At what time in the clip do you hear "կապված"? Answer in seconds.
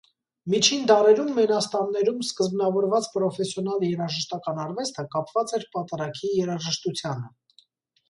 5.15-5.57